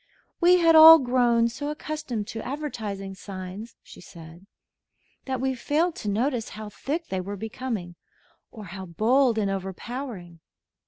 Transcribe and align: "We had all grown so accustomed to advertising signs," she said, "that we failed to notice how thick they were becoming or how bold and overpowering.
"We 0.39 0.57
had 0.57 0.75
all 0.75 0.97
grown 0.97 1.47
so 1.47 1.69
accustomed 1.69 2.25
to 2.29 2.43
advertising 2.43 3.13
signs," 3.13 3.75
she 3.83 4.01
said, 4.01 4.47
"that 5.25 5.39
we 5.39 5.53
failed 5.53 5.93
to 5.97 6.09
notice 6.09 6.49
how 6.49 6.69
thick 6.69 7.09
they 7.09 7.21
were 7.21 7.37
becoming 7.37 7.93
or 8.51 8.65
how 8.73 8.87
bold 8.87 9.37
and 9.37 9.51
overpowering. 9.51 10.39